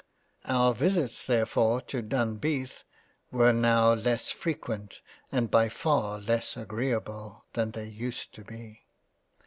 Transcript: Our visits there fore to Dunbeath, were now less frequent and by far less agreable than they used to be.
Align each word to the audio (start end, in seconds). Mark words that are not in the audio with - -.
Our 0.45 0.73
visits 0.73 1.23
there 1.23 1.45
fore 1.45 1.79
to 1.81 2.01
Dunbeath, 2.01 2.83
were 3.29 3.53
now 3.53 3.93
less 3.93 4.31
frequent 4.31 4.99
and 5.31 5.51
by 5.51 5.69
far 5.69 6.17
less 6.17 6.57
agreable 6.57 7.45
than 7.53 7.69
they 7.69 7.85
used 7.87 8.33
to 8.33 8.41
be. 8.43 8.81